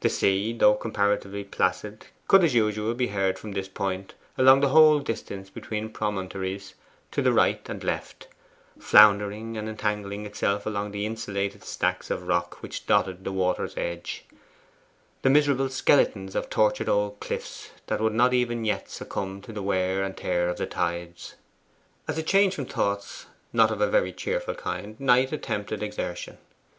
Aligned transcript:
The 0.00 0.08
sea, 0.08 0.54
though 0.54 0.72
comparatively 0.72 1.44
placid, 1.44 2.06
could 2.26 2.42
as 2.42 2.54
usual 2.54 2.94
be 2.94 3.08
heard 3.08 3.38
from 3.38 3.52
this 3.52 3.68
point 3.68 4.14
along 4.38 4.60
the 4.60 4.70
whole 4.70 4.98
distance 5.00 5.50
between 5.50 5.90
promontories 5.92 6.72
to 7.10 7.20
the 7.20 7.34
right 7.34 7.60
and 7.68 7.84
left, 7.84 8.28
floundering 8.78 9.58
and 9.58 9.68
entangling 9.68 10.24
itself 10.24 10.64
among 10.64 10.90
the 10.92 11.04
insulated 11.04 11.64
stacks 11.64 12.10
of 12.10 12.26
rock 12.28 12.62
which 12.62 12.86
dotted 12.86 13.24
the 13.24 13.30
water's 13.32 13.76
edge 13.76 14.24
the 15.20 15.28
miserable 15.28 15.68
skeletons 15.68 16.34
of 16.34 16.48
tortured 16.48 16.88
old 16.88 17.20
cliffs 17.20 17.72
that 17.88 18.00
would 18.00 18.14
not 18.14 18.32
even 18.32 18.64
yet 18.64 18.88
succumb 18.88 19.42
to 19.42 19.52
the 19.52 19.62
wear 19.62 20.02
and 20.02 20.16
tear 20.16 20.48
of 20.48 20.56
the 20.56 20.66
tides. 20.66 21.34
As 22.08 22.16
a 22.16 22.22
change 22.22 22.54
from 22.54 22.64
thoughts 22.64 23.26
not 23.52 23.70
of 23.70 23.82
a 23.82 23.90
very 23.90 24.14
cheerful 24.14 24.54
kind, 24.54 24.98
Knight 24.98 25.30
attempted 25.30 25.82
exertion. 25.82 26.38